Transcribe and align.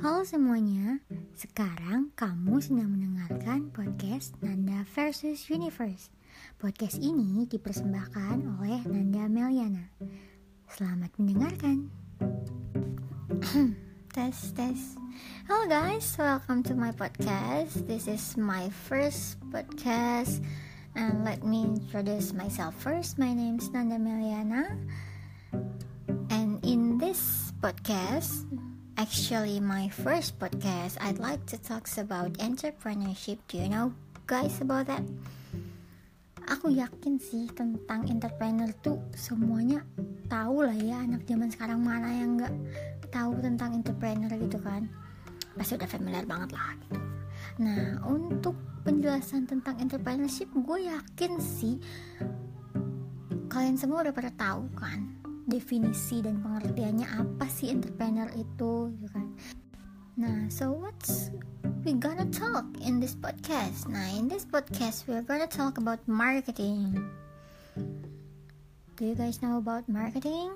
Halo 0.00 0.24
semuanya, 0.24 1.04
sekarang 1.36 2.08
kamu 2.16 2.56
sedang 2.64 2.88
mendengarkan 2.88 3.68
podcast 3.68 4.32
Nanda 4.40 4.80
versus 4.96 5.52
Universe. 5.52 6.08
Podcast 6.56 6.96
ini 7.04 7.44
dipersembahkan 7.44 8.40
oleh 8.56 8.80
Nanda 8.88 9.28
Meliana. 9.28 9.92
Selamat 10.72 11.12
mendengarkan. 11.20 11.92
tes 14.16 14.56
tes. 14.56 14.96
Hello 15.44 15.68
guys, 15.68 16.16
welcome 16.16 16.64
to 16.64 16.72
my 16.72 16.96
podcast. 16.96 17.84
This 17.84 18.08
is 18.08 18.40
my 18.40 18.72
first 18.88 19.36
podcast. 19.52 20.40
And 20.96 21.28
let 21.28 21.44
me 21.44 21.76
introduce 21.76 22.32
myself 22.32 22.72
first. 22.80 23.20
My 23.20 23.36
name 23.36 23.60
is 23.60 23.68
Nanda 23.68 24.00
Meliana. 24.00 24.80
And 26.32 26.56
in 26.64 26.96
this 26.96 27.52
podcast, 27.60 28.48
actually 29.00 29.56
my 29.64 29.88
first 29.88 30.36
podcast 30.36 31.00
I'd 31.00 31.16
like 31.16 31.40
to 31.48 31.56
talk 31.56 31.88
about 31.96 32.36
entrepreneurship. 32.36 33.40
Do 33.48 33.56
you 33.56 33.72
know 33.72 33.96
guys 34.28 34.60
about 34.60 34.92
that? 34.92 35.00
Aku 36.44 36.68
yakin 36.68 37.16
sih 37.16 37.48
tentang 37.48 38.04
entrepreneur 38.12 38.68
tuh 38.84 39.00
semuanya 39.16 39.88
tahu 40.28 40.68
lah 40.68 40.76
ya 40.76 41.00
anak 41.00 41.24
zaman 41.24 41.48
sekarang 41.48 41.80
mana 41.80 42.12
yang 42.12 42.36
nggak 42.36 42.52
tahu 43.08 43.40
tentang 43.40 43.80
entrepreneur 43.80 44.36
gitu 44.36 44.60
kan. 44.60 44.84
Pasti 45.56 45.80
udah 45.80 45.88
familiar 45.88 46.28
banget 46.28 46.52
lah 46.52 46.76
gitu. 46.84 47.00
Nah 47.64 48.04
untuk 48.04 48.52
penjelasan 48.84 49.48
tentang 49.48 49.80
entrepreneurship 49.80 50.52
gue 50.52 50.92
yakin 50.92 51.40
sih 51.40 51.80
kalian 53.48 53.80
semua 53.80 54.04
udah 54.04 54.12
pada 54.12 54.28
tahu 54.36 54.68
kan 54.76 55.19
definisi 55.50 56.22
dan 56.22 56.38
pengertiannya 56.38 57.04
apa 57.10 57.50
sih 57.50 57.74
entrepreneur 57.74 58.30
itu 58.38 58.94
gitu 58.94 59.08
kan. 59.10 59.26
Nah 60.14 60.46
so 60.46 60.70
what's 60.70 61.34
we 61.82 61.98
gonna 61.98 62.24
talk 62.30 62.64
in 62.78 63.02
this 63.02 63.18
podcast. 63.18 63.90
Nah 63.90 64.06
in 64.14 64.30
this 64.30 64.46
podcast 64.46 65.10
we're 65.10 65.26
gonna 65.26 65.50
talk 65.50 65.76
about 65.76 65.98
marketing. 66.06 66.94
Do 68.94 69.02
you 69.02 69.18
guys 69.18 69.42
know 69.42 69.58
about 69.58 69.88
marketing? 69.88 70.54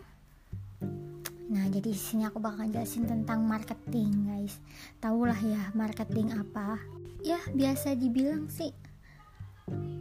Nah, 1.44 1.70
jadi 1.70 1.92
di 1.92 1.96
sini 1.96 2.28
aku 2.28 2.40
bakal 2.40 2.66
jelasin 2.68 3.08
tentang 3.08 3.46
marketing, 3.46 4.26
guys. 4.26 4.58
Tahulah 5.00 5.38
ya 5.38 5.72
marketing 5.72 6.34
apa. 6.34 6.76
Ya, 7.24 7.40
biasa 7.52 7.96
dibilang 7.96 8.52
sih 8.52 8.74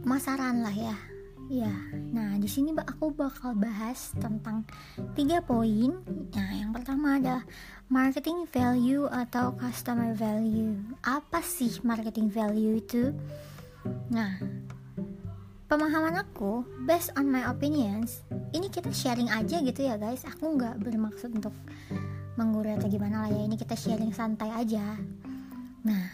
masaran 0.04 0.60
lah 0.60 0.74
ya 0.76 0.96
Ya, 1.52 1.70
nah 2.08 2.40
di 2.40 2.48
sini 2.48 2.72
aku 2.72 3.12
bakal 3.12 3.52
bahas 3.52 4.16
tentang 4.16 4.64
tiga 5.12 5.44
poin. 5.44 6.00
Nah, 6.32 6.50
yang 6.56 6.72
pertama 6.72 7.20
adalah 7.20 7.44
marketing 7.92 8.48
value 8.48 9.04
atau 9.12 9.52
customer 9.52 10.16
value. 10.16 10.72
Apa 11.04 11.44
sih 11.44 11.84
marketing 11.84 12.32
value 12.32 12.80
itu? 12.80 13.12
Nah, 14.08 14.40
pemahaman 15.68 16.16
aku, 16.16 16.64
based 16.88 17.12
on 17.12 17.28
my 17.28 17.44
opinions, 17.44 18.24
ini 18.56 18.72
kita 18.72 18.88
sharing 18.88 19.28
aja 19.28 19.60
gitu 19.60 19.84
ya 19.84 20.00
guys. 20.00 20.24
Aku 20.24 20.56
nggak 20.56 20.80
bermaksud 20.80 21.28
untuk 21.28 21.52
menggurui 22.40 22.72
atau 22.72 22.88
gimana 22.88 23.28
lah 23.28 23.30
ya. 23.30 23.44
Ini 23.44 23.56
kita 23.60 23.76
sharing 23.76 24.16
santai 24.16 24.48
aja. 24.48 24.96
Nah, 25.84 26.08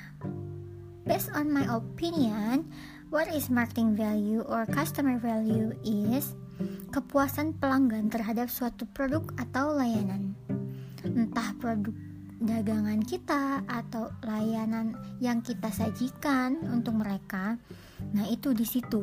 based 1.07 1.31
on 1.39 1.55
my 1.55 1.71
opinion, 1.71 2.67
What 3.11 3.27
is 3.35 3.51
marketing 3.51 3.99
value 3.99 4.47
or 4.47 4.71
customer 4.71 5.19
value 5.19 5.75
is 5.83 6.31
kepuasan 6.95 7.59
pelanggan 7.59 8.07
terhadap 8.07 8.47
suatu 8.47 8.87
produk 8.87 9.27
atau 9.35 9.75
layanan. 9.75 10.39
Entah 11.03 11.51
produk 11.59 11.91
dagangan 12.39 13.03
kita 13.03 13.67
atau 13.67 14.15
layanan 14.23 14.95
yang 15.19 15.43
kita 15.43 15.75
sajikan 15.75 16.63
untuk 16.71 17.03
mereka. 17.03 17.59
Nah, 18.15 18.31
itu 18.31 18.55
di 18.55 18.63
situ. 18.63 19.03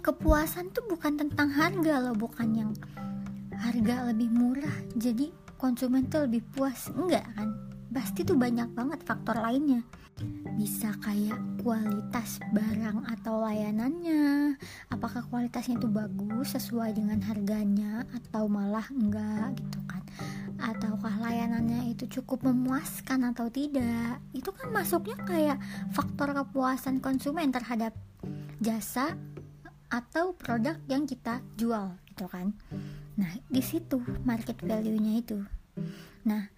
Kepuasan 0.00 0.72
tuh 0.72 0.88
bukan 0.88 1.20
tentang 1.20 1.52
harga 1.52 2.08
loh, 2.08 2.16
bukan 2.16 2.48
yang 2.56 2.72
harga 3.52 4.08
lebih 4.08 4.32
murah 4.32 4.80
jadi 4.96 5.28
konsumen 5.60 6.08
tuh 6.08 6.24
lebih 6.24 6.40
puas. 6.56 6.88
Enggak 6.88 7.28
kan? 7.36 7.73
Pasti 7.94 8.26
tuh 8.26 8.34
banyak 8.34 8.74
banget 8.74 9.00
faktor 9.06 9.38
lainnya. 9.38 9.86
Bisa 10.58 10.90
kayak 10.98 11.38
kualitas 11.62 12.42
barang 12.50 13.06
atau 13.06 13.38
layanannya. 13.38 14.54
Apakah 14.90 15.22
kualitasnya 15.30 15.78
itu 15.78 15.86
bagus 15.86 16.58
sesuai 16.58 16.98
dengan 16.98 17.22
harganya 17.22 18.02
atau 18.10 18.50
malah 18.50 18.84
enggak 18.90 19.54
gitu 19.62 19.78
kan? 19.86 20.02
Ataukah 20.58 21.22
layanannya 21.22 21.94
itu 21.94 22.20
cukup 22.20 22.50
memuaskan 22.50 23.30
atau 23.30 23.46
tidak? 23.46 24.18
Itu 24.34 24.50
kan 24.50 24.74
masuknya 24.74 25.18
kayak 25.22 25.58
faktor 25.94 26.34
kepuasan 26.34 26.98
konsumen 26.98 27.54
terhadap 27.54 27.94
jasa 28.58 29.14
atau 29.90 30.34
produk 30.34 30.74
yang 30.90 31.06
kita 31.06 31.38
jual 31.54 31.94
gitu 32.10 32.26
kan. 32.26 32.50
Nah 33.14 33.30
di 33.46 33.62
situ 33.62 34.02
market 34.26 34.58
value-nya 34.58 35.22
itu. 35.22 35.38
Nah 36.26 36.50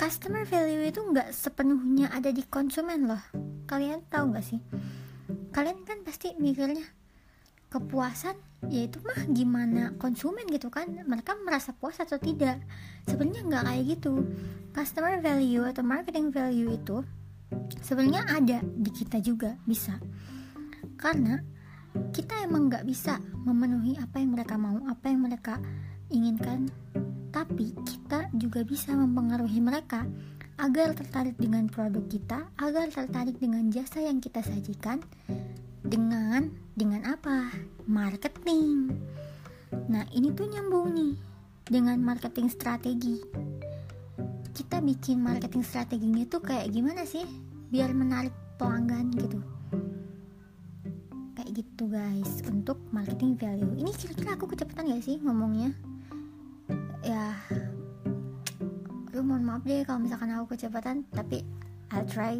customer 0.00 0.48
value 0.48 0.88
itu 0.88 1.04
nggak 1.04 1.28
sepenuhnya 1.28 2.08
ada 2.08 2.32
di 2.32 2.40
konsumen 2.48 3.04
loh. 3.04 3.20
Kalian 3.68 4.00
tahu 4.08 4.32
nggak 4.32 4.46
sih? 4.48 4.56
Kalian 5.52 5.84
kan 5.84 6.00
pasti 6.00 6.32
mikirnya 6.40 6.88
kepuasan 7.68 8.32
yaitu 8.72 8.96
mah 9.04 9.28
gimana 9.28 9.92
konsumen 10.00 10.48
gitu 10.48 10.72
kan? 10.72 10.88
Mereka 11.04 11.36
merasa 11.44 11.76
puas 11.76 12.00
atau 12.00 12.16
tidak? 12.16 12.64
Sebenarnya 13.04 13.44
nggak 13.44 13.64
kayak 13.68 13.84
gitu. 13.92 14.24
Customer 14.72 15.20
value 15.20 15.68
atau 15.68 15.84
marketing 15.84 16.32
value 16.32 16.80
itu 16.80 17.04
sebenarnya 17.84 18.24
ada 18.24 18.64
di 18.64 18.88
kita 18.88 19.20
juga 19.20 19.60
bisa. 19.68 20.00
Karena 20.96 21.36
kita 22.16 22.40
emang 22.40 22.72
nggak 22.72 22.88
bisa 22.88 23.20
memenuhi 23.44 24.00
apa 24.00 24.16
yang 24.16 24.32
mereka 24.32 24.56
mau 24.56 24.80
apa 24.88 25.12
yang 25.12 25.20
mereka 25.28 25.60
inginkan 26.08 26.72
tapi 27.30 27.72
kita 27.86 28.30
juga 28.34 28.66
bisa 28.66 28.94
mempengaruhi 28.94 29.62
mereka 29.62 30.06
agar 30.60 30.92
tertarik 30.92 31.40
dengan 31.40 31.70
produk 31.72 32.04
kita, 32.04 32.44
agar 32.60 32.92
tertarik 32.92 33.40
dengan 33.40 33.72
jasa 33.72 34.04
yang 34.04 34.20
kita 34.20 34.44
sajikan 34.44 35.00
dengan 35.80 36.52
dengan 36.76 37.08
apa? 37.08 37.48
Marketing. 37.88 38.92
Nah, 39.88 40.04
ini 40.12 40.34
tuh 40.36 40.52
nyambung 40.52 40.92
nih 40.92 41.14
dengan 41.64 41.96
marketing 42.04 42.52
strategi. 42.52 43.16
Kita 44.52 44.84
bikin 44.84 45.24
marketing 45.24 45.64
strateginya 45.64 46.28
tuh 46.28 46.44
kayak 46.44 46.68
gimana 46.68 47.08
sih? 47.08 47.24
Biar 47.72 47.96
menarik 47.96 48.34
pelanggan 48.60 49.08
gitu. 49.16 49.40
Kayak 51.38 51.50
gitu 51.64 51.88
guys, 51.88 52.44
untuk 52.44 52.76
marketing 52.92 53.38
value. 53.40 53.80
Ini 53.80 53.90
kira-kira 53.96 54.36
aku 54.36 54.44
kecepatan 54.50 54.92
gak 54.92 55.06
sih 55.06 55.16
ngomongnya? 55.24 55.72
Maaf 59.50 59.66
deh 59.66 59.82
kalau 59.82 60.06
misalkan 60.06 60.30
aku 60.30 60.54
kecepatan 60.54 61.02
tapi 61.10 61.42
I'll 61.90 62.06
try 62.06 62.38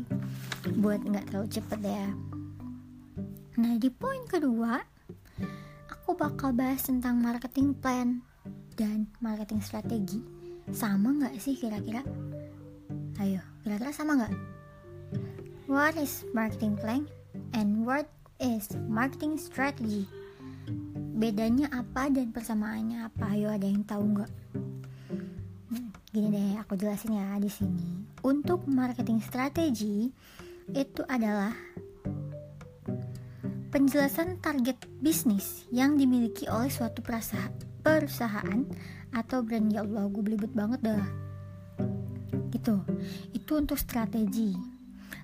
buat 0.79 1.03
nggak 1.03 1.27
terlalu 1.27 1.51
cepet 1.51 1.81
ya. 1.83 2.07
Nah 3.59 3.75
di 3.83 3.91
poin 3.91 4.23
kedua 4.31 4.79
aku 5.91 6.15
bakal 6.15 6.55
bahas 6.55 6.87
tentang 6.87 7.19
marketing 7.19 7.75
plan 7.75 8.23
dan 8.79 9.11
marketing 9.19 9.59
strategi. 9.59 10.23
Sama 10.71 11.11
nggak 11.11 11.35
sih 11.43 11.59
kira-kira? 11.59 12.07
Ayo 13.19 13.43
kira-kira 13.67 13.91
sama 13.91 14.15
nggak? 14.15 14.35
What 15.67 15.99
is 15.99 16.23
marketing 16.31 16.79
plan 16.79 17.11
and 17.59 17.83
what 17.83 18.07
is 18.39 18.71
marketing 18.87 19.35
strategy? 19.35 20.07
Bedanya 21.19 21.75
apa 21.75 22.07
dan 22.07 22.31
persamaannya 22.31 23.03
apa? 23.03 23.35
Ayo 23.35 23.51
ada 23.51 23.67
yang 23.67 23.83
tahu 23.83 24.15
nggak 24.15 24.31
gini 26.11 26.27
deh 26.27 26.59
aku 26.59 26.75
jelasin 26.75 27.15
ya 27.15 27.39
di 27.39 27.47
sini. 27.47 28.03
Untuk 28.27 28.67
marketing 28.67 29.23
strategi 29.23 30.11
itu 30.75 31.03
adalah 31.07 31.55
penjelasan 33.71 34.43
target 34.43 34.91
bisnis 34.99 35.71
yang 35.71 35.95
dimiliki 35.95 36.51
oleh 36.51 36.67
suatu 36.67 36.99
perusahaan 37.83 38.67
atau 39.15 39.39
brand. 39.47 39.71
Ya 39.71 39.87
Allah 39.87 40.11
gue 40.11 40.23
belibet 40.23 40.51
banget 40.51 40.83
dah. 40.83 41.07
Gitu. 42.51 42.75
Itu 43.31 43.63
untuk 43.63 43.79
strategi. 43.79 44.59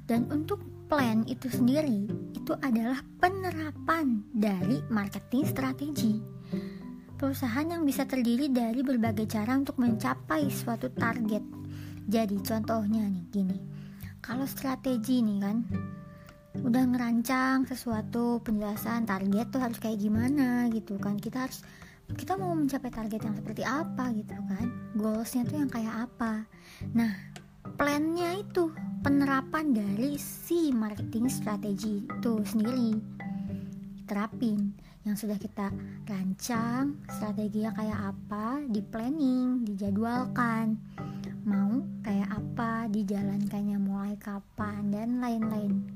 Dan 0.07 0.31
untuk 0.31 0.63
plan 0.87 1.27
itu 1.27 1.51
sendiri 1.51 2.07
itu 2.31 2.55
adalah 2.63 3.03
penerapan 3.19 4.23
dari 4.31 4.79
marketing 4.87 5.43
strategi. 5.51 6.15
Perusahaan 7.17 7.65
yang 7.65 7.83
bisa 7.89 8.05
terdiri 8.05 8.53
dari 8.53 8.85
berbagai 8.85 9.25
cara 9.29 9.57
untuk 9.57 9.81
mencapai 9.81 10.53
suatu 10.53 10.93
target. 10.93 11.43
Jadi 12.07 12.37
contohnya 12.45 13.09
nih 13.09 13.25
gini. 13.33 13.59
Kalau 14.21 14.45
strategi 14.45 15.25
nih 15.25 15.39
kan 15.41 15.59
udah 16.57 16.85
ngerancang 16.89 17.69
sesuatu 17.69 18.41
penjelasan 18.41 19.05
target 19.05 19.53
tuh 19.53 19.61
harus 19.61 19.81
kayak 19.81 20.01
gimana 20.01 20.69
gitu 20.73 21.01
kan. 21.01 21.17
Kita 21.17 21.49
harus 21.49 21.65
kita 22.15 22.39
mau 22.39 22.55
mencapai 22.55 22.91
target 22.95 23.19
yang 23.27 23.35
seperti 23.35 23.63
apa 23.67 24.15
gitu 24.15 24.39
kan 24.47 24.67
goalsnya 24.95 25.43
tuh 25.43 25.59
yang 25.59 25.71
kayak 25.71 26.07
apa 26.07 26.47
nah 26.95 27.11
plannya 27.75 28.47
itu 28.47 28.71
penerapan 29.03 29.75
dari 29.75 30.15
si 30.15 30.71
marketing 30.71 31.27
strategi 31.27 32.07
itu 32.07 32.33
sendiri 32.47 32.95
terapin 34.07 34.71
yang 35.07 35.15
sudah 35.15 35.39
kita 35.39 35.71
rancang 36.11 36.99
strateginya 37.07 37.71
kayak 37.79 38.01
apa 38.11 38.59
di 38.67 38.83
planning 38.83 39.63
dijadwalkan. 39.63 40.83
Mau 41.47 41.79
kayak 42.03 42.27
apa 42.27 42.91
dijalankannya 42.91 43.79
mulai 43.79 44.19
kapan 44.19 44.91
dan 44.91 45.23
lain-lain. 45.23 45.87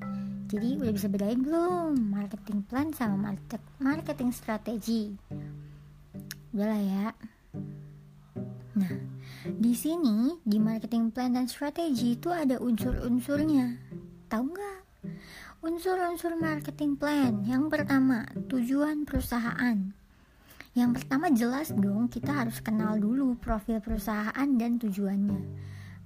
Jadi 0.46 0.78
udah 0.78 0.94
bisa 0.94 1.10
bedain 1.10 1.42
belum 1.42 2.14
marketing 2.14 2.62
plan 2.70 2.94
sama 2.94 3.34
market 3.34 3.58
marketing 3.82 4.30
strategi? 4.30 5.10
Udahlah 6.54 6.78
ya? 6.78 7.06
Nah 8.78 8.94
di 9.42 9.74
sini 9.74 10.38
di 10.46 10.62
marketing 10.62 11.10
plan 11.10 11.34
dan 11.34 11.50
strategi 11.50 12.14
itu 12.14 12.30
ada 12.30 12.62
unsur-unsurnya. 12.62 13.74
Tahu 14.30 14.44
nggak 14.54 14.79
Unsur-unsur 15.60 16.40
marketing 16.40 16.96
plan. 16.96 17.44
Yang 17.44 17.68
pertama, 17.68 18.24
tujuan 18.48 19.04
perusahaan. 19.04 19.92
Yang 20.72 20.90
pertama 20.96 21.28
jelas 21.28 21.68
dong 21.76 22.08
kita 22.08 22.32
harus 22.32 22.64
kenal 22.64 22.96
dulu 22.96 23.36
profil 23.36 23.76
perusahaan 23.84 24.48
dan 24.56 24.80
tujuannya. 24.80 25.36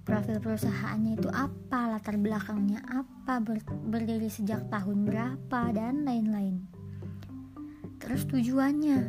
Profil 0.03 0.43
perusahaannya 0.43 1.23
itu 1.23 1.31
apa, 1.31 1.87
latar 1.87 2.19
belakangnya 2.19 2.83
apa, 2.83 3.39
ber 3.39 3.63
berdiri 3.87 4.27
sejak 4.27 4.67
tahun 4.75 5.07
berapa, 5.07 5.71
dan 5.71 6.03
lain-lain. 6.03 6.67
Terus 8.03 8.27
tujuannya. 8.27 9.07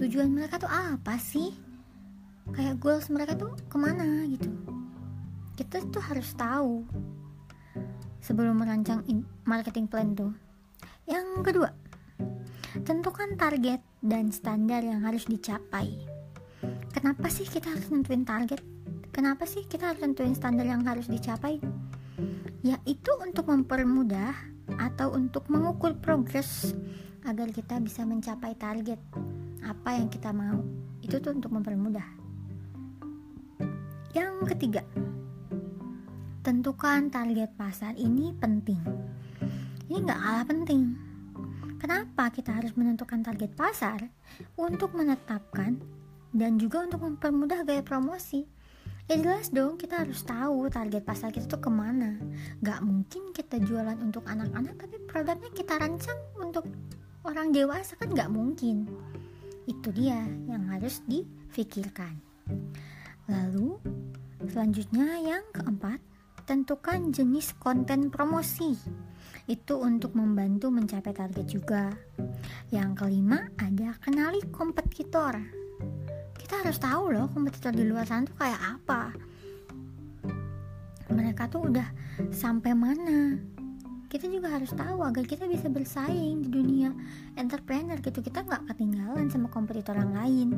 Tujuan 0.00 0.32
mereka 0.32 0.56
tuh 0.56 0.72
apa 0.72 1.20
sih? 1.20 1.52
Kayak 2.48 2.80
goals 2.80 3.12
mereka 3.12 3.36
tuh 3.36 3.52
ke 3.68 3.76
mana 3.76 4.24
gitu? 4.24 4.48
Kita 5.52 5.84
tuh 5.92 6.00
harus 6.00 6.32
tahu 6.32 6.88
sebelum 8.24 8.56
merancang 8.56 9.04
marketing 9.44 9.84
plan 9.84 10.16
tuh. 10.16 10.32
Yang 11.04 11.28
kedua, 11.44 11.70
tentukan 12.88 13.36
target 13.36 13.84
dan 14.00 14.32
standar 14.32 14.80
yang 14.80 15.04
harus 15.04 15.28
dicapai. 15.28 15.92
Kenapa 16.96 17.28
sih 17.28 17.44
kita 17.44 17.68
harus 17.68 17.92
nentuin 17.92 18.24
target? 18.24 18.64
Kenapa 19.12 19.44
sih 19.44 19.68
kita 19.68 19.92
harus 19.92 20.00
nentuin 20.00 20.32
standar 20.32 20.64
yang 20.64 20.80
harus 20.88 21.04
dicapai? 21.04 21.60
Yaitu 22.64 23.12
untuk 23.20 23.52
mempermudah 23.52 24.32
atau 24.80 25.12
untuk 25.12 25.44
mengukur 25.52 25.92
progres 26.00 26.72
agar 27.28 27.52
kita 27.52 27.76
bisa 27.84 28.08
mencapai 28.08 28.56
target 28.56 28.96
apa 29.60 30.00
yang 30.00 30.08
kita 30.08 30.32
mau. 30.32 30.64
Itu 31.04 31.20
tuh 31.20 31.36
untuk 31.36 31.52
mempermudah. 31.52 32.08
Yang 34.16 34.34
ketiga, 34.56 34.82
Tentukan 36.44 37.08
target 37.08 37.56
pasar 37.56 37.96
ini 37.96 38.28
penting. 38.36 38.76
Ini 39.88 39.96
nggak 39.96 40.20
kalah 40.20 40.44
penting. 40.44 40.92
Kenapa 41.80 42.28
kita 42.28 42.60
harus 42.60 42.76
menentukan 42.76 43.24
target 43.24 43.56
pasar? 43.56 44.12
Untuk 44.60 44.92
menetapkan 44.92 45.80
dan 46.36 46.60
juga 46.60 46.84
untuk 46.84 47.00
mempermudah 47.00 47.64
gaya 47.64 47.80
promosi. 47.80 48.44
Ya 49.08 49.16
jelas 49.16 49.48
dong 49.56 49.80
kita 49.80 50.04
harus 50.04 50.20
tahu 50.20 50.68
target 50.68 51.00
pasar 51.00 51.32
kita 51.32 51.44
tuh 51.44 51.60
ke 51.60 51.68
mana 51.68 52.16
Gak 52.64 52.80
mungkin 52.80 53.36
kita 53.36 53.60
jualan 53.60 54.00
untuk 54.00 54.24
anak-anak 54.24 54.80
tapi 54.80 54.96
produknya 55.04 55.52
kita 55.52 55.76
rancang 55.76 56.16
untuk 56.40 56.64
orang 57.20 57.52
dewasa 57.52 58.00
kan 58.00 58.16
gak 58.16 58.32
mungkin 58.32 58.88
Itu 59.68 59.92
dia 59.92 60.24
yang 60.48 60.72
harus 60.72 61.04
difikirkan 61.04 62.16
Lalu 63.28 63.76
selanjutnya 64.48 65.20
yang 65.20 65.44
keempat 65.52 66.13
Tentukan 66.44 67.08
jenis 67.08 67.56
konten 67.56 68.12
promosi. 68.12 68.76
Itu 69.48 69.80
untuk 69.80 70.12
membantu 70.12 70.68
mencapai 70.68 71.16
target 71.16 71.48
juga. 71.48 71.88
Yang 72.68 73.00
kelima, 73.00 73.48
ada 73.56 73.96
kenali 73.96 74.44
kompetitor. 74.52 75.40
Kita 76.36 76.60
harus 76.60 76.76
tahu 76.76 77.16
loh 77.16 77.32
kompetitor 77.32 77.72
di 77.72 77.88
luar 77.88 78.04
sana 78.04 78.28
tuh 78.28 78.36
kayak 78.36 78.60
apa. 78.60 79.02
Mereka 81.08 81.48
tuh 81.48 81.72
udah 81.72 81.88
sampai 82.28 82.76
mana. 82.76 83.40
Kita 84.12 84.28
juga 84.28 84.52
harus 84.52 84.68
tahu 84.76 85.00
agar 85.00 85.24
kita 85.24 85.48
bisa 85.48 85.72
bersaing 85.72 86.44
di 86.44 86.48
dunia 86.52 86.92
entrepreneur 87.40 87.96
gitu. 88.04 88.20
Kita 88.20 88.44
nggak 88.44 88.68
ketinggalan 88.68 89.32
sama 89.32 89.48
kompetitor 89.48 89.96
yang 89.96 90.12
lain. 90.12 90.48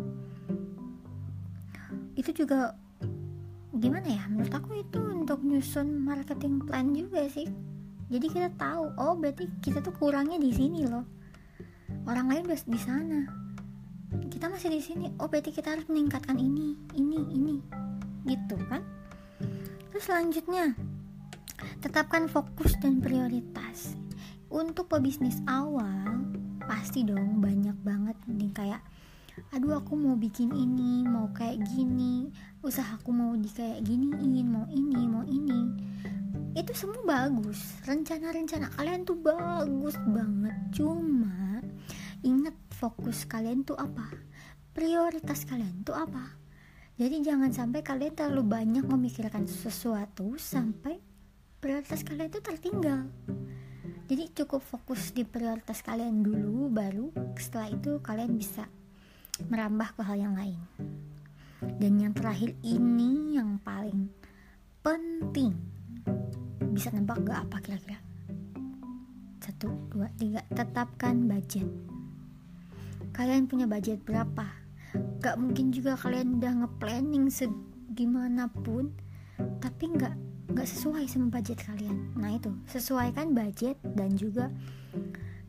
Itu 2.19 2.35
juga 2.35 2.75
gimana 3.77 4.09
ya? 4.09 4.25
Menurut 4.29 4.53
aku 4.53 4.81
itu 4.81 5.01
untuk 5.01 5.41
nyusun 5.45 6.03
marketing 6.03 6.65
plan 6.65 6.93
juga 6.97 7.29
sih. 7.29 7.49
Jadi 8.07 8.27
kita 8.31 8.49
tahu 8.55 8.95
oh 8.97 9.15
berarti 9.19 9.51
kita 9.61 9.83
tuh 9.83 9.95
kurangnya 9.97 10.39
di 10.39 10.51
sini 10.55 10.87
loh. 10.87 11.05
Orang 12.07 12.31
lain 12.31 12.47
udah 12.47 12.61
di 12.63 12.81
sana. 12.81 13.21
Kita 14.31 14.47
masih 14.47 14.71
di 14.71 14.81
sini. 14.81 15.11
Oh 15.19 15.27
berarti 15.27 15.51
kita 15.51 15.75
harus 15.75 15.87
meningkatkan 15.91 16.39
ini 16.39 16.79
ini 16.95 17.19
ini. 17.35 17.57
Gitu 18.27 18.57
kan? 18.71 18.83
Terus 19.91 20.05
selanjutnya 20.07 20.77
tetapkan 21.83 22.31
fokus 22.31 22.77
dan 22.79 23.03
prioritas. 23.03 23.99
Untuk 24.47 24.87
pebisnis 24.87 25.43
awal 25.51 26.23
pasti 26.67 27.03
dong 27.03 27.43
banyak 27.43 27.75
banget 27.83 28.17
nih 28.31 28.51
kayak 28.55 28.83
aduh 29.53 29.81
aku 29.81 29.97
mau 29.97 30.17
bikin 30.17 30.53
ini 30.53 31.05
mau 31.05 31.29
kayak 31.33 31.61
gini. 31.69 32.33
Usahaku 32.65 33.13
mau 33.13 33.37
di 33.37 33.49
kayak 33.53 33.85
giniin 33.85 34.47
mau 34.49 34.65
ini 34.73 35.01
mau 35.05 35.25
ini. 35.25 35.61
Itu 36.57 36.73
semua 36.73 37.05
bagus. 37.05 37.77
Rencana-rencana 37.85 38.73
kalian 38.75 39.05
tuh 39.05 39.21
bagus 39.21 39.97
banget. 40.09 40.57
Cuma 40.73 41.61
inget 42.25 42.57
fokus 42.73 43.29
kalian 43.29 43.63
tuh 43.63 43.77
apa? 43.77 44.09
Prioritas 44.73 45.45
kalian 45.45 45.85
tuh 45.85 45.97
apa? 45.97 46.37
Jadi 46.97 47.21
jangan 47.21 47.53
sampai 47.53 47.85
kalian 47.85 48.17
terlalu 48.17 48.43
banyak 48.57 48.85
memikirkan 48.89 49.45
sesuatu 49.45 50.41
sampai 50.41 50.97
prioritas 51.61 52.01
kalian 52.01 52.33
tuh 52.33 52.41
tertinggal. 52.41 53.05
Jadi 54.07 54.33
cukup 54.33 54.65
fokus 54.65 55.13
di 55.13 55.27
prioritas 55.29 55.85
kalian 55.85 56.25
dulu 56.25 56.73
baru 56.73 57.13
setelah 57.37 57.69
itu 57.75 58.01
kalian 58.01 58.39
bisa 58.39 58.65
merambah 59.45 59.93
ke 59.97 60.03
hal 60.05 60.17
yang 60.17 60.35
lain. 60.37 60.61
Dan 61.77 62.01
yang 62.01 62.13
terakhir 62.17 62.57
ini 62.65 63.37
yang 63.37 63.61
paling 63.61 64.09
penting. 64.81 65.53
Bisa 66.73 66.93
nebak 66.93 67.25
gak 67.25 67.49
apa 67.49 67.57
kira-kira? 67.61 67.99
Satu, 69.41 69.73
dua, 69.93 70.09
tiga. 70.17 70.45
Tetapkan 70.53 71.29
budget. 71.29 71.69
Kalian 73.13 73.49
punya 73.49 73.65
budget 73.65 74.05
berapa? 74.05 74.45
Gak 75.21 75.37
mungkin 75.41 75.73
juga 75.73 75.97
kalian 75.97 76.41
udah 76.41 76.53
nge-planning 76.65 77.33
segimanapun, 77.33 78.93
tapi 79.61 79.93
gak, 79.97 80.13
gak 80.53 80.69
sesuai 80.69 81.09
sama 81.09 81.33
budget 81.33 81.65
kalian. 81.65 82.13
Nah 82.17 82.37
itu, 82.37 82.53
sesuaikan 82.69 83.33
budget 83.33 83.81
dan 83.97 84.17
juga 84.17 84.53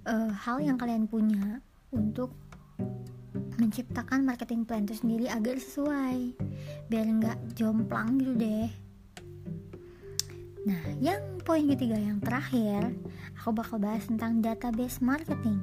uh, 0.08 0.32
hal 0.32 0.64
yang 0.64 0.80
kalian 0.80 1.08
punya 1.08 1.60
untuk 1.92 2.32
menciptakan 3.58 4.24
marketing 4.24 4.64
plan 4.64 4.86
itu 4.86 4.96
sendiri 4.98 5.26
agar 5.28 5.58
sesuai. 5.58 6.38
Biar 6.88 7.06
nggak 7.06 7.58
jomplang 7.58 8.22
gitu 8.22 8.34
deh. 8.38 8.70
Nah 10.68 10.84
yang 11.02 11.42
poin 11.42 11.66
ketiga 11.66 11.98
yang 11.98 12.22
terakhir 12.22 12.94
aku 13.40 13.52
bakal 13.54 13.82
bahas 13.82 14.06
tentang 14.06 14.40
database 14.40 15.02
marketing. 15.02 15.58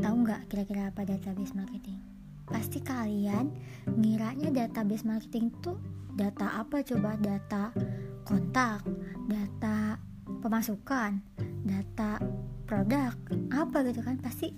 Tahu 0.00 0.14
nggak 0.24 0.48
kira-kira 0.50 0.90
apa 0.90 1.04
database 1.04 1.54
marketing? 1.54 2.00
Pasti 2.48 2.82
kalian 2.82 3.52
ngiranya 3.86 4.50
database 4.50 5.06
marketing 5.06 5.52
itu 5.52 5.76
data 6.16 6.60
apa 6.64 6.80
coba? 6.82 7.14
Data 7.20 7.70
kontak 8.22 8.86
data 9.28 9.98
pemasukan 10.42 11.18
data 11.62 12.18
produk 12.72 13.12
apa 13.52 13.84
gitu 13.84 14.00
kan 14.00 14.16
pasti 14.16 14.48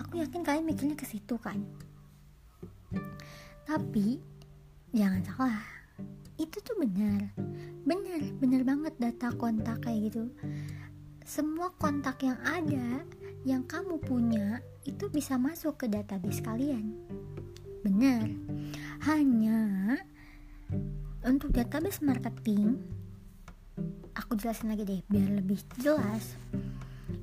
aku 0.00 0.16
yakin 0.16 0.40
kalian 0.40 0.64
mikirnya 0.64 0.96
ke 0.96 1.04
situ 1.04 1.36
kan. 1.36 1.60
Tapi 3.68 4.16
jangan 4.96 5.20
salah 5.28 5.60
itu 6.40 6.56
tuh 6.64 6.80
benar. 6.80 7.36
Benar 7.84 8.20
benar 8.40 8.64
banget 8.64 8.96
data 8.96 9.28
kontak 9.36 9.84
kayak 9.84 10.08
gitu. 10.08 10.32
Semua 11.20 11.68
kontak 11.76 12.24
yang 12.24 12.40
ada 12.48 13.04
yang 13.44 13.68
kamu 13.68 14.00
punya 14.00 14.64
itu 14.88 15.12
bisa 15.12 15.36
masuk 15.36 15.84
ke 15.84 15.86
database 15.92 16.40
kalian. 16.40 16.96
Benar. 17.84 18.24
Hanya 19.04 20.00
untuk 21.28 21.52
database 21.52 22.00
marketing 22.00 22.80
aku 24.16 24.32
jelasin 24.40 24.72
lagi 24.72 24.88
deh 24.88 25.04
biar 25.12 25.44
lebih 25.44 25.60
jelas 25.76 26.40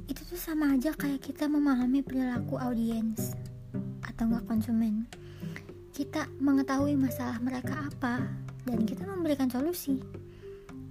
itu 0.08 0.24
tuh 0.24 0.40
sama 0.40 0.72
aja 0.72 0.96
kayak 0.96 1.20
kita 1.20 1.52
memahami 1.52 2.00
perilaku 2.00 2.56
audiens 2.56 3.36
atau 4.08 4.24
enggak 4.32 4.48
konsumen. 4.48 5.04
Kita 5.92 6.32
mengetahui 6.40 6.96
masalah 6.96 7.36
mereka 7.44 7.92
apa 7.92 8.24
dan 8.64 8.88
kita 8.88 9.04
memberikan 9.04 9.52
solusi. 9.52 10.00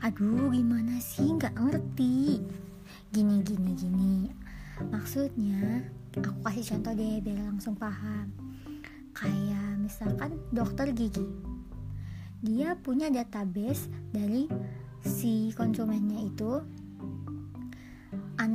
Aduh 0.04 0.52
gimana 0.52 1.00
sih? 1.00 1.32
Nggak 1.32 1.56
ngerti. 1.56 2.44
Gini 3.08 3.40
gini 3.40 3.72
gini. 3.72 4.14
Maksudnya 4.92 5.88
aku 6.20 6.36
kasih 6.44 6.76
contoh 6.76 6.92
deh 6.92 7.16
biar 7.24 7.40
langsung 7.40 7.72
paham. 7.72 8.28
Kayak 9.16 9.80
misalkan 9.80 10.36
dokter 10.52 10.92
gigi. 10.92 11.24
Dia 12.44 12.76
punya 12.76 13.08
database 13.08 13.88
dari 14.12 14.44
si 15.00 15.56
konsumennya 15.56 16.20
itu 16.20 16.60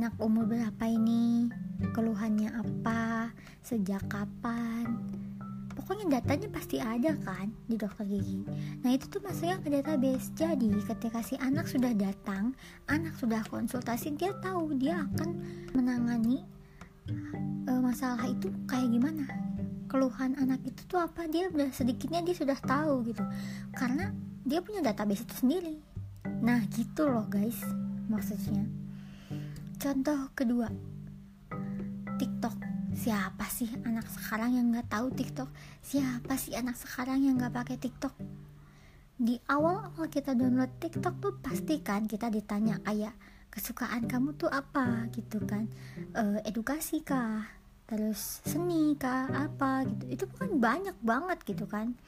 anak 0.02 0.18
umur 0.18 0.50
berapa 0.50 0.82
ini? 0.90 1.46
Keluhannya 1.94 2.50
apa? 2.58 3.30
Sejak 3.62 4.02
kapan? 4.10 4.98
Pokoknya 5.78 6.18
datanya 6.18 6.50
pasti 6.50 6.82
ada 6.82 7.14
kan 7.22 7.54
di 7.70 7.78
dokter 7.78 8.10
gigi. 8.10 8.42
Nah 8.82 8.98
itu 8.98 9.06
tuh 9.06 9.22
masuknya 9.22 9.62
ke 9.62 9.70
database. 9.70 10.34
Jadi 10.34 10.74
ketika 10.90 11.22
si 11.22 11.38
anak 11.38 11.70
sudah 11.70 11.94
datang 11.94 12.50
anak 12.90 13.14
sudah 13.14 13.46
konsultasi 13.46 14.18
dia 14.18 14.34
tahu 14.42 14.74
dia 14.74 15.06
akan 15.06 15.38
menangani 15.70 16.42
uh, 17.70 17.78
masalah 17.78 18.26
itu 18.26 18.50
kayak 18.66 18.90
gimana. 18.90 19.22
Keluhan 19.86 20.34
anak 20.34 20.66
itu 20.66 20.82
tuh 20.90 20.98
apa? 20.98 21.30
Dia 21.30 21.46
udah 21.46 21.70
sedikitnya 21.70 22.26
dia 22.26 22.34
sudah 22.34 22.58
tahu 22.58 23.06
gitu. 23.06 23.22
Karena 23.70 24.10
dia 24.42 24.58
punya 24.66 24.82
database 24.82 25.22
itu 25.22 25.46
sendiri. 25.46 25.78
Nah 26.42 26.58
gitu 26.74 27.06
loh 27.06 27.22
guys 27.30 27.62
maksudnya 28.10 28.81
contoh 29.82 30.30
kedua 30.38 30.70
TikTok. 32.14 32.54
Siapa 32.94 33.50
sih 33.50 33.66
anak 33.82 34.06
sekarang 34.06 34.54
yang 34.54 34.70
nggak 34.70 34.86
tahu 34.86 35.10
TikTok? 35.10 35.50
Siapa 35.82 36.38
sih 36.38 36.54
anak 36.54 36.78
sekarang 36.78 37.26
yang 37.26 37.34
nggak 37.34 37.50
pakai 37.50 37.82
TikTok? 37.82 38.14
Di 39.18 39.42
awal-awal 39.50 40.06
kita 40.06 40.38
download 40.38 40.70
TikTok 40.78 41.18
tuh 41.18 41.34
pasti 41.42 41.82
kan 41.82 42.06
kita 42.06 42.30
ditanya 42.30 42.78
kayak 42.86 43.10
kesukaan 43.50 44.06
kamu 44.06 44.38
tuh 44.38 44.46
apa? 44.54 45.10
gitu 45.10 45.42
kan. 45.42 45.66
E, 46.14 46.46
edukasi 46.46 47.02
kah? 47.02 47.42
Terus 47.90 48.38
seni 48.46 48.94
kah? 48.94 49.26
Apa? 49.34 49.82
gitu. 49.82 50.04
Itu 50.14 50.24
kan 50.30 50.62
banyak 50.62 50.94
banget 51.02 51.42
gitu 51.42 51.66
kan. 51.66 51.98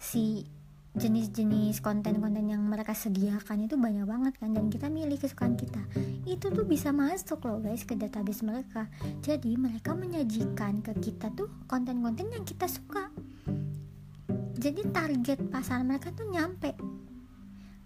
Si 0.00 0.48
jenis-jenis 0.94 1.82
konten-konten 1.82 2.46
yang 2.46 2.62
mereka 2.62 2.94
sediakan 2.94 3.66
itu 3.66 3.74
banyak 3.74 4.06
banget 4.06 4.34
kan 4.38 4.54
dan 4.54 4.70
kita 4.70 4.86
milih 4.86 5.18
kesukaan 5.18 5.58
kita. 5.58 5.82
Itu 6.22 6.54
tuh 6.54 6.62
bisa 6.62 6.94
masuk 6.94 7.42
loh 7.42 7.58
guys 7.58 7.82
ke 7.82 7.98
database 7.98 8.46
mereka. 8.46 8.86
Jadi 9.18 9.58
mereka 9.58 9.98
menyajikan 9.98 10.86
ke 10.86 10.94
kita 11.02 11.34
tuh 11.34 11.50
konten-konten 11.66 12.30
yang 12.30 12.46
kita 12.46 12.70
suka. 12.70 13.10
Jadi 14.54 14.86
target 14.94 15.38
pasar 15.50 15.82
mereka 15.82 16.14
tuh 16.14 16.30
nyampe. 16.30 16.78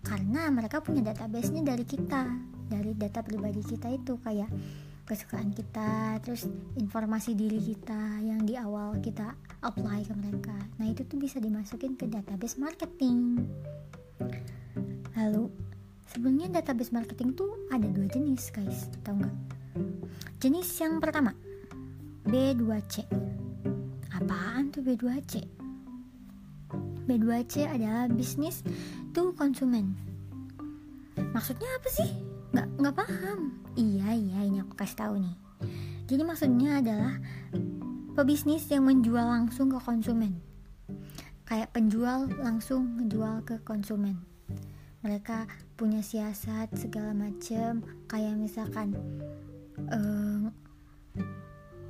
Karena 0.05 0.53
mereka 0.53 0.85
punya 0.85 1.01
database-nya 1.01 1.65
dari 1.65 1.89
kita 1.89 2.29
dari 2.69 2.93
data 2.93 3.25
pribadi 3.25 3.65
kita 3.65 3.89
itu 3.89 4.21
kayak 4.21 4.53
kesukaan 5.09 5.49
kita 5.57 6.21
terus 6.21 6.45
informasi 6.77 7.33
diri 7.33 7.57
kita 7.57 8.21
yang 8.21 8.45
di 8.45 8.61
awal 8.61 9.01
kita 9.01 9.33
apply 9.65 10.05
ke 10.05 10.13
mereka. 10.13 10.57
Nah 10.77 10.87
itu 10.93 11.09
tuh 11.09 11.17
bisa 11.17 11.41
dimasukin 11.41 11.97
ke 11.97 12.05
database 12.05 12.61
marketing. 12.61 13.49
Lalu 15.17 15.49
sebenarnya 16.13 16.61
database 16.61 16.93
marketing 16.93 17.33
tuh 17.33 17.49
ada 17.73 17.89
dua 17.89 18.05
jenis 18.13 18.53
guys. 18.53 18.93
Tau 19.01 19.17
nggak? 19.17 19.37
Jenis 20.39 20.69
yang 20.79 21.01
pertama 21.01 21.33
B2C 22.29 23.09
apaan 24.13 24.69
tuh 24.69 24.85
B2C 24.85 25.49
B2C 27.09 27.55
adalah 27.65 28.05
bisnis 28.13 28.61
to 29.17 29.33
konsumen 29.33 29.97
maksudnya 31.33 31.65
apa 31.81 31.89
sih 31.89 32.11
nggak 32.53 32.69
nggak 32.81 32.95
paham. 32.97 33.39
Iya 33.77 34.09
iya 34.17 34.39
ini 34.47 34.59
aku 34.65 34.75
kasih 34.75 34.99
tahu 34.99 35.15
nih. 35.21 35.37
Jadi 36.09 36.23
maksudnya 36.25 36.81
adalah 36.81 37.15
pebisnis 38.17 38.65
yang 38.73 38.89
menjual 38.89 39.23
langsung 39.23 39.69
ke 39.69 39.79
konsumen. 39.79 40.41
Kayak 41.45 41.73
penjual 41.77 42.29
langsung 42.41 42.97
menjual 42.97 43.45
ke 43.45 43.61
konsumen. 43.65 44.21
Mereka 45.05 45.47
punya 45.79 46.03
siasat 46.03 46.75
segala 46.75 47.15
macam 47.15 47.87
kayak 48.11 48.35
misalkan 48.35 48.99
um, 49.95 50.51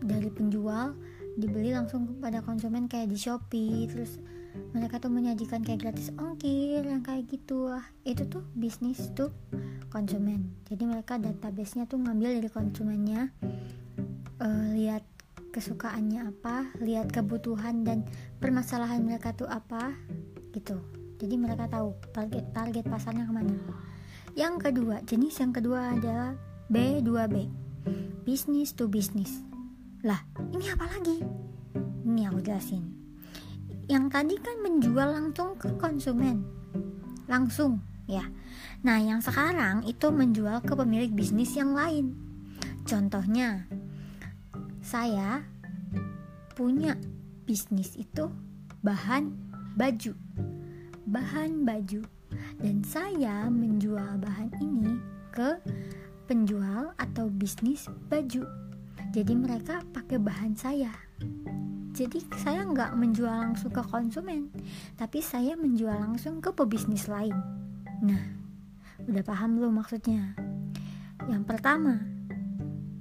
dari 0.05 0.29
penjual 0.29 0.93
dibeli 1.39 1.73
langsung 1.73 2.05
kepada 2.05 2.43
konsumen 2.43 2.91
kayak 2.91 3.09
di 3.09 3.17
Shopee 3.17 3.87
terus 3.89 4.19
mereka 4.73 5.01
tuh 5.01 5.11
menyajikan 5.13 5.65
kayak 5.65 5.89
gratis 5.89 6.13
ongkir 6.17 6.85
yang 6.85 7.01
kayak 7.01 7.27
gitu. 7.31 7.71
Ah 7.73 7.87
itu 8.05 8.27
tuh 8.29 8.45
bisnis 8.53 9.11
tuh 9.15 9.33
konsumen. 9.89 10.53
Jadi 10.69 10.85
mereka 10.85 11.17
database-nya 11.17 11.89
tuh 11.89 11.99
ngambil 12.01 12.39
dari 12.43 12.51
konsumennya 12.53 13.33
uh, 14.43 14.67
lihat 14.75 15.05
kesukaannya 15.49 16.29
apa 16.29 16.71
lihat 16.85 17.09
kebutuhan 17.09 17.83
dan 17.83 18.05
permasalahan 18.39 19.01
mereka 19.01 19.33
tuh 19.33 19.49
apa 19.49 19.97
gitu. 20.53 20.79
Jadi 21.19 21.35
mereka 21.35 21.67
tahu 21.67 21.99
target 22.15 22.45
target 22.55 22.85
pasarnya 22.87 23.27
ke 23.27 23.33
mana. 23.33 23.57
Yang 24.37 24.71
kedua 24.71 25.03
jenis 25.03 25.35
yang 25.41 25.51
kedua 25.51 25.99
adalah 25.99 26.37
B2B 26.69 27.49
bisnis 28.29 28.77
to 28.77 28.87
bisnis 28.87 29.41
lah 30.05 30.21
ini 30.55 30.69
apa 30.71 30.87
lagi? 30.87 31.25
Ini 32.07 32.31
aku 32.31 32.39
jelasin 32.45 32.98
yang 33.89 34.13
tadi 34.13 34.37
kan 34.37 34.61
menjual 34.61 35.17
langsung 35.17 35.57
ke 35.57 35.73
konsumen. 35.81 36.45
Langsung 37.25 37.81
ya. 38.05 38.29
Nah 38.85 39.01
yang 39.01 39.25
sekarang 39.25 39.89
itu 39.89 40.13
menjual 40.13 40.61
ke 40.61 40.77
pemilik 40.77 41.09
bisnis 41.09 41.57
yang 41.57 41.73
lain. 41.73 42.13
Contohnya 42.85 43.65
saya 44.85 45.41
punya 46.53 47.01
bisnis 47.49 47.97
itu 47.97 48.29
bahan 48.85 49.33
baju. 49.81 50.13
Bahan 51.09 51.65
baju. 51.65 52.05
Dan 52.61 52.85
saya 52.85 53.49
menjual 53.49 54.21
bahan 54.21 54.53
ini 54.61 55.01
ke 55.33 55.57
penjual 56.29 56.93
atau 57.01 57.33
bisnis 57.33 57.89
baju. 58.13 58.45
Jadi 59.17 59.33
mereka 59.33 59.81
pakai 59.97 60.21
bahan 60.21 60.53
saya 60.53 60.93
jadi 61.99 62.23
saya 62.39 62.63
nggak 62.63 62.95
menjual 62.95 63.35
langsung 63.35 63.75
ke 63.75 63.83
konsumen 63.83 64.55
tapi 64.95 65.19
saya 65.19 65.59
menjual 65.59 65.99
langsung 65.99 66.39
ke 66.39 66.55
pebisnis 66.55 67.11
lain. 67.11 67.35
Nah 68.07 68.23
udah 69.03 69.25
paham 69.27 69.59
belum 69.59 69.83
maksudnya? 69.83 70.39
Yang 71.27 71.43
pertama 71.51 71.99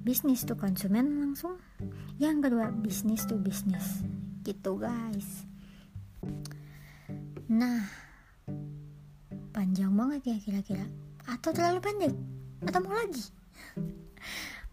bisnis 0.01 0.41
to 0.49 0.57
konsumen 0.57 1.21
langsung. 1.21 1.61
Yang 2.17 2.49
kedua 2.49 2.73
bisnis 2.73 3.21
to 3.29 3.37
bisnis. 3.37 4.01
Gitu 4.41 4.81
guys. 4.81 5.45
Nah 7.53 7.85
panjang 9.53 9.93
banget 9.93 10.25
ya 10.25 10.37
kira-kira. 10.41 10.89
Atau 11.29 11.53
terlalu 11.53 11.85
pendek? 11.85 12.13
Atau 12.65 12.81
mau 12.81 12.97
lagi? 12.97 13.29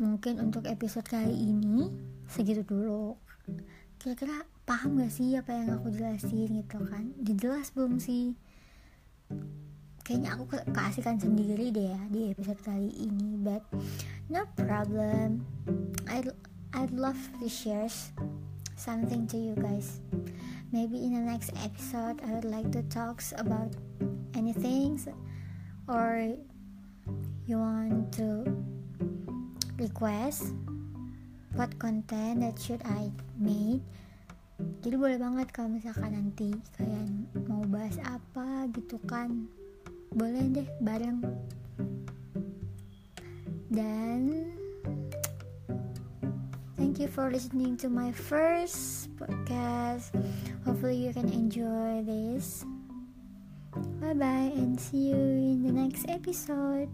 Mungkin 0.01 0.41
untuk 0.41 0.65
episode 0.65 1.05
kali 1.05 1.37
ini 1.37 1.93
segitu 2.25 2.65
dulu 2.65 3.21
kira-kira 4.05 4.45
paham 4.69 5.01
gak 5.01 5.09
sih 5.09 5.33
apa 5.33 5.57
yang 5.57 5.81
aku 5.81 5.89
jelasin 5.89 6.61
gitu 6.61 6.77
kan? 6.77 7.17
Dijelas 7.17 7.73
belum 7.73 7.97
sih. 7.97 8.37
Kayaknya 10.05 10.37
aku 10.37 10.45
keasikan 10.77 11.17
sendiri 11.17 11.73
deh 11.73 11.89
ya 11.89 12.01
di 12.13 12.29
episode 12.29 12.61
kali 12.61 12.93
ini 12.93 13.41
but 13.41 13.65
no 14.29 14.45
problem. 14.61 15.49
I 16.05 16.21
I'd 16.77 16.93
love 16.93 17.17
to 17.41 17.49
share 17.49 17.89
something 18.77 19.25
to 19.33 19.41
you 19.41 19.57
guys. 19.57 20.05
Maybe 20.69 21.01
in 21.01 21.17
the 21.17 21.25
next 21.25 21.57
episode, 21.65 22.21
I 22.21 22.37
would 22.37 22.45
like 22.45 22.69
to 22.77 22.85
talk 22.93 23.25
about 23.41 23.73
anything, 24.37 25.01
or 25.89 26.37
you 27.49 27.57
want 27.57 28.13
to 28.21 28.45
request 29.81 30.53
what 31.55 31.71
content 31.79 32.43
that 32.43 32.59
should 32.59 32.83
I 32.83 33.11
make. 33.39 33.83
Jadi 34.83 34.95
boleh 34.95 35.19
banget 35.19 35.51
kalau 35.51 35.75
misalkan 35.75 36.15
nanti 36.15 36.55
kalian 36.79 37.27
mau 37.51 37.63
bahas 37.67 37.99
apa 38.07 38.71
gitu 38.71 38.99
kan, 39.07 39.51
boleh 40.15 40.47
deh 40.51 40.69
bareng. 40.79 41.23
Dan 43.71 44.55
Thank 46.95 47.03
you 47.03 47.11
for 47.11 47.27
listening 47.27 47.75
to 47.83 47.91
my 47.91 48.15
first 48.15 49.11
podcast. 49.19 50.15
Hopefully, 50.63 51.03
you 51.03 51.11
can 51.11 51.27
enjoy 51.27 52.07
this. 52.07 52.63
Bye 53.99 54.15
bye, 54.15 54.55
and 54.55 54.79
see 54.79 55.11
you 55.11 55.19
in 55.19 55.67
the 55.67 55.75
next 55.75 56.07
episode. 56.07 56.87